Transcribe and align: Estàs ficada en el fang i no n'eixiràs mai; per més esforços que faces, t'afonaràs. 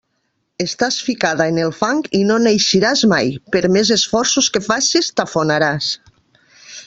Estàs 0.63 0.95
ficada 1.09 1.45
en 1.53 1.59
el 1.65 1.73
fang 1.81 1.99
i 2.21 2.21
no 2.29 2.37
n'eixiràs 2.45 3.05
mai; 3.13 3.29
per 3.57 3.63
més 3.75 3.93
esforços 3.97 4.49
que 4.57 4.65
faces, 4.69 5.11
t'afonaràs. 5.21 5.93